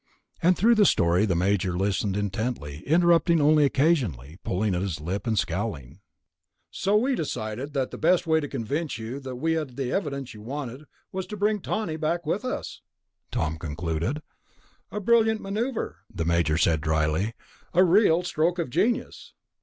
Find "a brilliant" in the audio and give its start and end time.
14.91-15.39